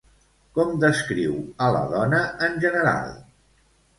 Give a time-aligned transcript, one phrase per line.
[0.59, 1.35] Com descriu
[1.67, 3.15] a la dona en general?